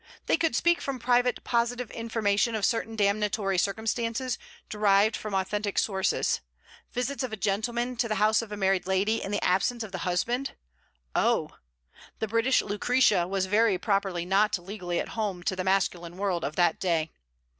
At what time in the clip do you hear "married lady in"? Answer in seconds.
8.57-9.29